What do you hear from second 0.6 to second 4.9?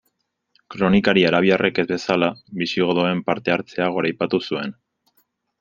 Kronikari arabiarrek ez bezala, bisigodoen parte-hartzea goraipatu zuen.